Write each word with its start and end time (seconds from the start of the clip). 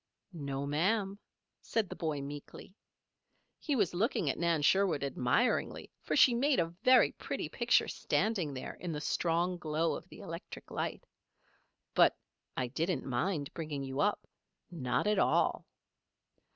"No, 0.33 0.65
ma'am," 0.65 1.19
said 1.61 1.87
the 1.89 1.95
boy, 1.95 2.21
meekly. 2.21 2.73
He 3.59 3.75
was 3.75 3.93
looking 3.93 4.31
at 4.31 4.39
Nan 4.39 4.63
Sherwood 4.63 5.03
admiringly, 5.03 5.91
for 6.01 6.15
she 6.15 6.33
made 6.33 6.59
a 6.59 6.73
very 6.81 7.11
pretty 7.11 7.47
picture 7.49 7.87
standing 7.87 8.55
there 8.55 8.73
in 8.73 8.93
the 8.93 8.99
strong 8.99 9.59
glow 9.59 9.93
of 9.93 10.09
the 10.09 10.17
electric 10.21 10.71
light. 10.71 11.05
"But 11.93 12.17
I 12.57 12.65
didn't 12.65 13.05
mind 13.05 13.53
bringing 13.53 13.83
you 13.83 13.99
up 13.99 14.25
not 14.71 15.05
at 15.05 15.19
all." 15.19 15.67